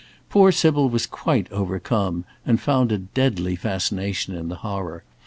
Poor 0.31 0.51
Sybil 0.51 0.89
was 0.89 1.05
quite 1.05 1.47
overcome, 1.51 2.25
and 2.43 2.59
found 2.59 2.91
a 2.91 2.97
deadly 2.97 3.55
fascination 3.55 4.33
in 4.35 4.49
the 4.49 4.55
horror. 4.65 5.03